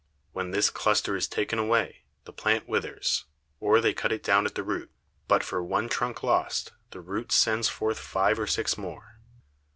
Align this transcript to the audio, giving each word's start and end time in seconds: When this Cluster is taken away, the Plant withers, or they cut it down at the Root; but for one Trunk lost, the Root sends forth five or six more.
When 0.33 0.49
this 0.49 0.71
Cluster 0.71 1.15
is 1.15 1.27
taken 1.27 1.59
away, 1.59 2.05
the 2.23 2.33
Plant 2.33 2.67
withers, 2.67 3.25
or 3.59 3.79
they 3.79 3.93
cut 3.93 4.11
it 4.11 4.23
down 4.23 4.47
at 4.47 4.55
the 4.55 4.63
Root; 4.63 4.89
but 5.27 5.43
for 5.43 5.61
one 5.63 5.89
Trunk 5.89 6.23
lost, 6.23 6.71
the 6.89 7.01
Root 7.01 7.31
sends 7.31 7.69
forth 7.69 7.99
five 7.99 8.39
or 8.39 8.47
six 8.47 8.79
more. 8.79 9.19